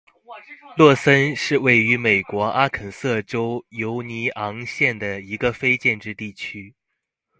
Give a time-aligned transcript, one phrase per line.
[0.75, 6.73] 洛森是位于美国阿肯色州犹尼昂县的一个非建制地区。